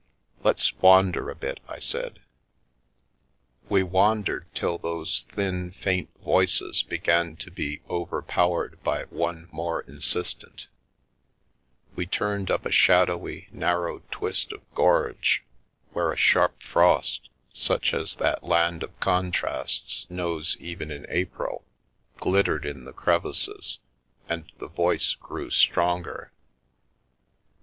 [0.43, 2.21] "Let's wander a bit," I said.
[3.69, 10.65] We wandered till those thin, faint voices began to be overpowered by one more insistent;
[11.95, 15.43] we turned up a shad owy, narrow twist of gorge,
[15.93, 21.63] where a sharp frost, such as that land of contrasts knows even in April,
[22.17, 23.77] glittered in the crevices,
[24.27, 26.31] and the voice grew stronger.